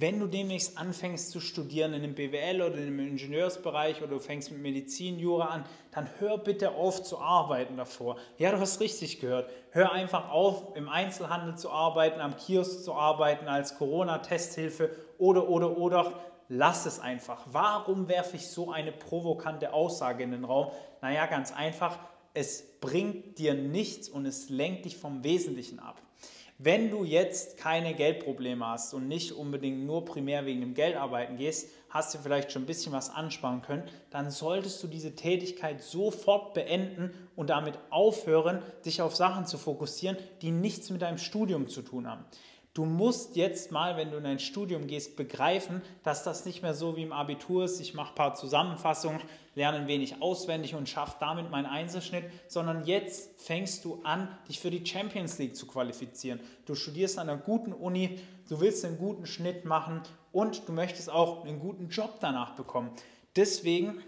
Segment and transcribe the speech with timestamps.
[0.00, 4.52] wenn du demnächst anfängst zu studieren in einem BWL oder im Ingenieursbereich oder du fängst
[4.52, 8.16] mit Medizin, Jura an, dann hör bitte auf zu arbeiten davor.
[8.38, 9.50] Ja, du hast richtig gehört.
[9.72, 15.76] Hör einfach auf, im Einzelhandel zu arbeiten, am Kiosk zu arbeiten, als Corona-Testhilfe oder, oder,
[15.76, 16.12] oder.
[16.48, 17.44] Lass es einfach.
[17.50, 20.70] Warum werfe ich so eine provokante Aussage in den Raum?
[21.02, 21.98] Naja, ganz einfach.
[22.34, 26.00] Es bringt dir nichts und es lenkt dich vom Wesentlichen ab.
[26.60, 31.36] Wenn du jetzt keine Geldprobleme hast und nicht unbedingt nur primär wegen dem Geld arbeiten
[31.36, 35.80] gehst, hast du vielleicht schon ein bisschen was ansparen können, dann solltest du diese Tätigkeit
[35.80, 41.68] sofort beenden und damit aufhören, dich auf Sachen zu fokussieren, die nichts mit deinem Studium
[41.68, 42.24] zu tun haben.
[42.74, 46.74] Du musst jetzt mal, wenn du in ein Studium gehst, begreifen, dass das nicht mehr
[46.74, 47.80] so wie im Abitur ist.
[47.80, 49.20] Ich mache ein paar Zusammenfassungen,
[49.54, 54.60] lerne ein wenig auswendig und schaffe damit meinen Einzelschnitt, sondern jetzt fängst du an, dich
[54.60, 56.40] für die Champions League zu qualifizieren.
[56.66, 61.10] Du studierst an einer guten Uni, du willst einen guten Schnitt machen und du möchtest
[61.10, 62.90] auch einen guten Job danach bekommen.
[63.34, 64.02] Deswegen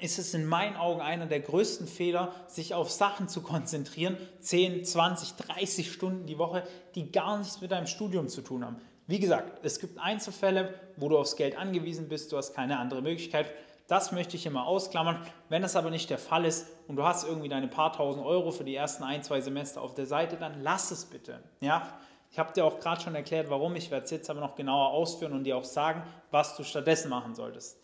[0.00, 4.84] ist es in meinen Augen einer der größten Fehler, sich auf Sachen zu konzentrieren, 10,
[4.84, 6.64] 20, 30 Stunden die Woche,
[6.94, 8.76] die gar nichts mit deinem Studium zu tun haben.
[9.06, 13.02] Wie gesagt, es gibt Einzelfälle, wo du aufs Geld angewiesen bist, du hast keine andere
[13.02, 13.52] Möglichkeit.
[13.86, 15.20] Das möchte ich immer ausklammern.
[15.50, 18.50] Wenn das aber nicht der Fall ist und du hast irgendwie deine paar tausend Euro
[18.50, 21.42] für die ersten ein, zwei Semester auf der Seite, dann lass es bitte.
[21.60, 21.86] Ja?
[22.30, 23.76] Ich habe dir auch gerade schon erklärt, warum.
[23.76, 27.10] Ich werde es jetzt aber noch genauer ausführen und dir auch sagen, was du stattdessen
[27.10, 27.78] machen solltest.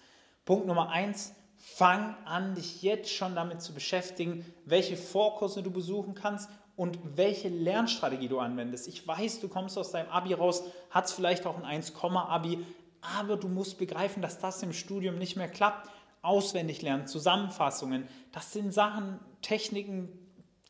[0.47, 6.15] Punkt Nummer eins, Fang an, dich jetzt schon damit zu beschäftigen, welche Vorkurse du besuchen
[6.15, 8.89] kannst und welche Lernstrategie du anwendest.
[8.89, 12.65] Ich weiß, du kommst aus deinem Abi raus, hast vielleicht auch ein 1-Abi,
[13.03, 15.91] aber du musst begreifen, dass das im Studium nicht mehr klappt.
[16.23, 20.09] Auswendig lernen, Zusammenfassungen, das sind Sachen, Techniken,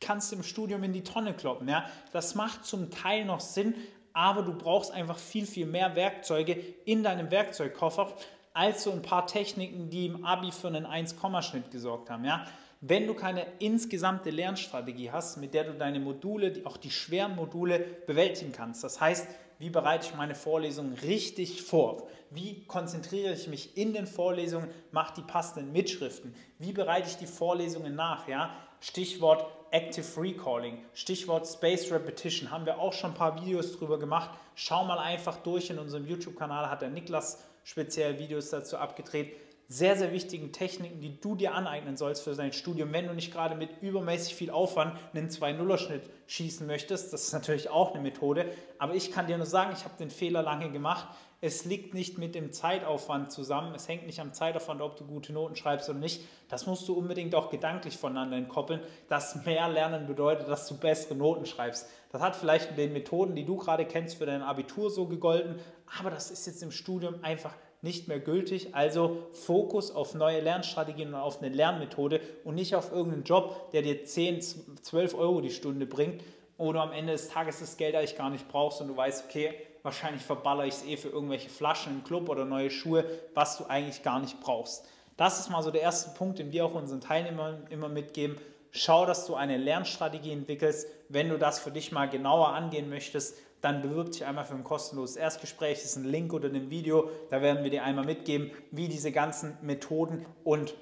[0.01, 1.69] kannst du im Studium in die Tonne kloppen.
[1.69, 1.85] Ja?
[2.11, 3.75] Das macht zum Teil noch Sinn,
[4.11, 6.53] aber du brauchst einfach viel, viel mehr Werkzeuge
[6.85, 8.13] in deinem Werkzeugkoffer,
[8.53, 12.25] als so ein paar Techniken, die im Abi für einen 1-Schnitt gesorgt haben.
[12.25, 12.45] Ja?
[12.81, 17.79] Wenn du keine insgesamte Lernstrategie hast, mit der du deine Module, auch die schweren Module,
[18.07, 19.27] bewältigen kannst, das heißt,
[19.59, 22.07] wie bereite ich meine Vorlesungen richtig vor?
[22.31, 26.33] Wie konzentriere ich mich in den Vorlesungen, mache die passenden Mitschriften?
[26.57, 28.27] Wie bereite ich die Vorlesungen nach?
[28.27, 28.55] Ja?
[28.79, 34.31] Stichwort Active Recalling, Stichwort Space Repetition, haben wir auch schon ein paar Videos drüber gemacht.
[34.55, 39.35] Schau mal einfach durch in unserem YouTube-Kanal, hat der Niklas speziell Videos dazu abgedreht.
[39.71, 43.31] Sehr, sehr wichtigen Techniken, die du dir aneignen sollst für dein Studium, wenn du nicht
[43.31, 47.13] gerade mit übermäßig viel Aufwand einen 2-0er-Schnitt schießen möchtest.
[47.13, 48.51] Das ist natürlich auch eine Methode.
[48.79, 51.07] Aber ich kann dir nur sagen, ich habe den Fehler lange gemacht.
[51.39, 53.73] Es liegt nicht mit dem Zeitaufwand zusammen.
[53.73, 56.21] Es hängt nicht am Zeitaufwand, ob du gute Noten schreibst oder nicht.
[56.49, 61.15] Das musst du unbedingt auch gedanklich voneinander entkoppeln, dass mehr Lernen bedeutet, dass du bessere
[61.15, 61.87] Noten schreibst.
[62.11, 65.61] Das hat vielleicht mit den Methoden, die du gerade kennst, für dein Abitur so gegolten,
[65.97, 68.73] aber das ist jetzt im Studium einfach nicht mehr gültig.
[68.73, 73.81] Also Fokus auf neue Lernstrategien und auf eine Lernmethode und nicht auf irgendeinen Job, der
[73.81, 74.41] dir 10,
[74.81, 76.23] 12 Euro die Stunde bringt
[76.57, 79.53] oder am Ende des Tages das Geld eigentlich gar nicht brauchst und du weißt, okay,
[79.81, 83.03] wahrscheinlich verballere ich es eh für irgendwelche Flaschen im Club oder neue Schuhe,
[83.33, 84.85] was du eigentlich gar nicht brauchst.
[85.17, 88.37] Das ist mal so der erste Punkt, den wir auch unseren Teilnehmern immer mitgeben.
[88.71, 90.87] Schau, dass du eine Lernstrategie entwickelst.
[91.09, 94.63] Wenn du das für dich mal genauer angehen möchtest, dann bewirb dich einmal für ein
[94.63, 95.77] kostenloses Erstgespräch.
[95.77, 97.09] Das ist ein Link unter dem Video.
[97.29, 100.73] Da werden wir dir einmal mitgeben, wie diese ganzen Methoden und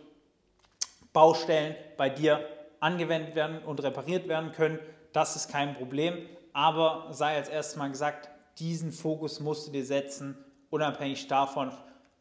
[1.12, 2.48] Baustellen bei dir
[2.80, 4.80] angewendet werden und repariert werden können.
[5.12, 6.18] Das ist kein Problem.
[6.54, 10.38] Aber sei als erstes mal gesagt, diesen Fokus musst du dir setzen,
[10.70, 11.72] unabhängig davon,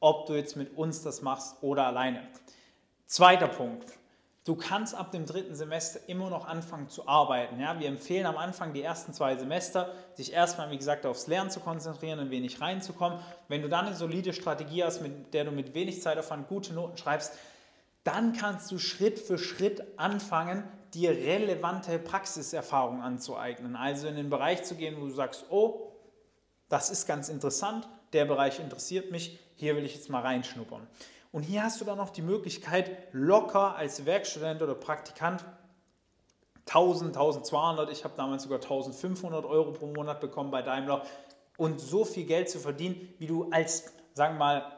[0.01, 2.27] ob du jetzt mit uns das machst oder alleine.
[3.07, 3.98] Zweiter Punkt.
[4.49, 7.61] Du kannst ab dem dritten Semester immer noch anfangen zu arbeiten.
[7.61, 7.79] Ja?
[7.79, 11.61] Wir empfehlen am Anfang die ersten zwei Semester, sich erstmal, wie gesagt, aufs Lernen zu
[11.61, 13.19] konzentrieren, ein wenig reinzukommen.
[13.49, 16.97] Wenn du dann eine solide Strategie hast, mit der du mit wenig Zeitaufwand gute Noten
[16.97, 17.35] schreibst,
[18.05, 20.65] dann kannst du Schritt für Schritt anfangen,
[20.95, 23.77] dir relevante Praxiserfahrung anzueignen.
[23.77, 25.93] Also in den Bereich zu gehen, wo du sagst, oh,
[26.71, 30.87] das ist ganz interessant, der Bereich interessiert mich, hier will ich jetzt mal reinschnuppern.
[31.31, 35.45] Und hier hast du dann noch die Möglichkeit, locker als Werkstudent oder Praktikant
[36.67, 41.03] 1000, 1200, ich habe damals sogar 1500 Euro pro Monat bekommen bei Daimler
[41.57, 44.73] und so viel Geld zu verdienen, wie du als, sagen wir mal,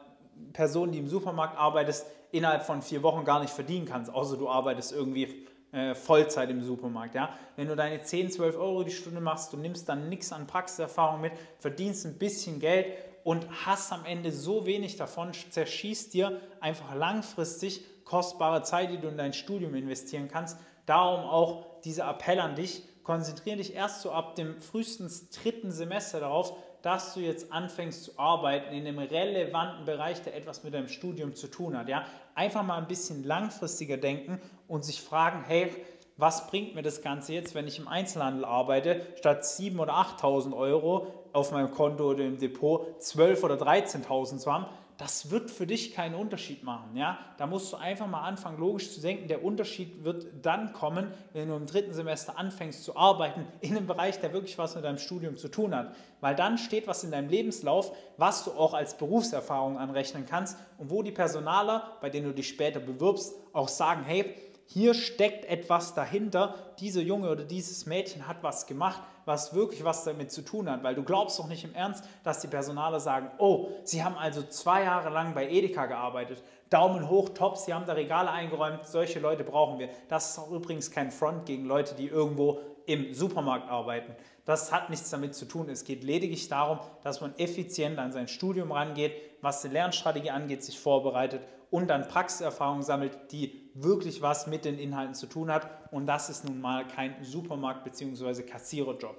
[0.53, 4.49] Person, die im Supermarkt arbeitest, innerhalb von vier Wochen gar nicht verdienen kannst, außer du
[4.49, 7.15] arbeitest irgendwie äh, Vollzeit im Supermarkt.
[7.15, 7.37] Ja?
[7.55, 11.21] Wenn du deine 10, 12 Euro die Stunde machst, du nimmst dann nichts an Praxiserfahrung
[11.21, 12.87] mit, verdienst ein bisschen Geld
[13.23, 19.07] und hast am Ende so wenig davon, zerschießt dir einfach langfristig kostbare Zeit, die du
[19.07, 20.57] in dein Studium investieren kannst.
[20.85, 26.19] Darum auch dieser Appell an dich, konzentriere dich erst so ab dem frühestens dritten Semester
[26.19, 30.87] darauf, dass du jetzt anfängst zu arbeiten in einem relevanten Bereich, der etwas mit deinem
[30.87, 31.87] Studium zu tun hat.
[31.87, 32.05] Ja?
[32.33, 35.71] Einfach mal ein bisschen langfristiger denken und sich fragen, hey,
[36.17, 40.55] was bringt mir das Ganze jetzt, wenn ich im Einzelhandel arbeite, statt 7.000 oder 8.000
[40.55, 44.65] Euro auf meinem Konto oder im Depot 12.000 oder 13.000 zu haben,
[45.01, 46.95] das wird für dich keinen Unterschied machen.
[46.95, 47.17] Ja?
[47.37, 49.27] Da musst du einfach mal anfangen, logisch zu denken.
[49.27, 53.87] Der Unterschied wird dann kommen, wenn du im dritten Semester anfängst zu arbeiten in einem
[53.87, 55.95] Bereich, der wirklich was mit deinem Studium zu tun hat.
[56.19, 60.91] Weil dann steht was in deinem Lebenslauf, was du auch als Berufserfahrung anrechnen kannst und
[60.91, 64.35] wo die Personaler, bei denen du dich später bewirbst, auch sagen, hey,
[64.73, 66.55] hier steckt etwas dahinter.
[66.79, 70.81] Dieser Junge oder dieses Mädchen hat was gemacht, was wirklich was damit zu tun hat.
[70.81, 74.43] Weil du glaubst doch nicht im Ernst, dass die Personale sagen, oh, sie haben also
[74.43, 76.41] zwei Jahre lang bei Edeka gearbeitet.
[76.69, 78.85] Daumen hoch, top, sie haben da Regale eingeräumt.
[78.85, 79.89] Solche Leute brauchen wir.
[80.07, 84.15] Das ist auch übrigens kein Front gegen Leute, die irgendwo im Supermarkt arbeiten.
[84.45, 85.67] Das hat nichts damit zu tun.
[85.67, 90.63] Es geht lediglich darum, dass man effizient an sein Studium rangeht, was die Lernstrategie angeht,
[90.63, 91.41] sich vorbereitet
[91.71, 95.67] und dann Praxiserfahrung sammelt, die wirklich was mit den Inhalten zu tun hat.
[95.91, 98.43] Und das ist nun mal kein Supermarkt- bzw.
[98.43, 99.15] Kassiererjob.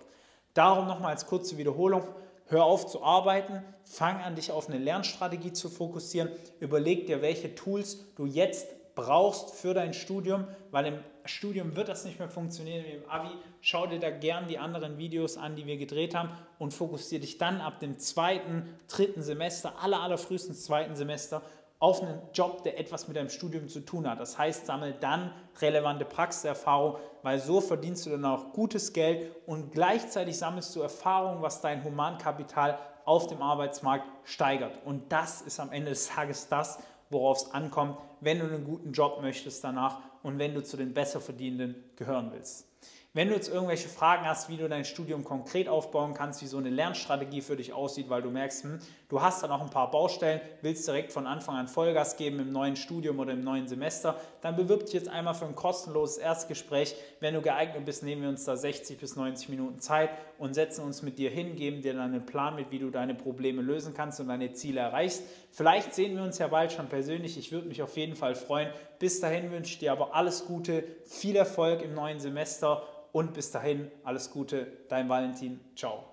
[0.55, 2.05] Darum nochmal als kurze Wiederholung.
[2.47, 6.29] Hör auf zu arbeiten, fang an, dich auf eine Lernstrategie zu fokussieren,
[6.61, 12.05] überleg dir, welche Tools du jetzt brauchst für dein Studium, weil im Studium wird das
[12.05, 13.31] nicht mehr funktionieren wie im Abi.
[13.63, 17.39] Schau dir da gern die anderen Videos an, die wir gedreht haben und fokussiere dich
[17.39, 21.41] dann ab dem zweiten, dritten Semester, aller, allerfrühestens zweiten Semester
[21.83, 24.21] auf einen Job, der etwas mit deinem Studium zu tun hat.
[24.21, 29.73] Das heißt, sammel dann relevante Praxiserfahrung, weil so verdienst du dann auch gutes Geld und
[29.73, 34.79] gleichzeitig sammelst du Erfahrung, was dein Humankapital auf dem Arbeitsmarkt steigert.
[34.85, 36.79] Und das ist am Ende des Tages das,
[37.11, 40.95] worauf es ankommt, wenn du einen guten Job möchtest danach und wenn du zu den
[40.95, 42.72] Besserverdienenden gehören willst.
[43.15, 46.57] Wenn du jetzt irgendwelche Fragen hast, wie du dein Studium konkret aufbauen kannst, wie so
[46.57, 48.79] eine Lernstrategie für dich aussieht, weil du merkst, hm,
[49.11, 52.53] du hast da noch ein paar Baustellen, willst direkt von Anfang an Vollgas geben im
[52.53, 56.95] neuen Studium oder im neuen Semester, dann bewirb dich jetzt einmal für ein kostenloses Erstgespräch.
[57.21, 60.09] Wenn du geeignet bist, nehmen wir uns da 60 bis 90 Minuten Zeit
[60.43, 63.15] und setzen uns mit dir hin, geben dir dann einen Plan mit, wie du deine
[63.15, 65.23] Probleme lösen kannst und deine Ziele erreichst.
[65.53, 67.39] Vielleicht sehen wir uns ja bald schon persönlich.
[67.39, 68.69] Ich würde mich auf jeden Fall freuen.
[68.99, 73.53] Bis dahin wünsche ich dir aber alles Gute, viel Erfolg im neuen Semester und bis
[73.53, 75.61] dahin alles Gute, dein Valentin.
[75.77, 76.12] Ciao.